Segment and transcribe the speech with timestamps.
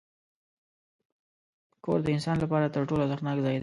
[1.85, 3.59] کور د انسان لپاره تر ټولو ارزښتناک ځای دی.